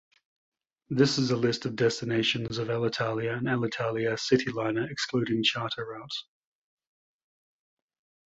This 0.89 1.19
is 1.19 1.29
a 1.29 1.37
list 1.37 1.67
of 1.67 1.75
destinations 1.75 2.57
of 2.57 2.69
Alitalia 2.69 3.37
and 3.37 3.45
Alitalia 3.47 4.13
CityLiner 4.13 4.89
excluding 4.89 5.43
charter 5.43 5.85
routes. 5.85 6.25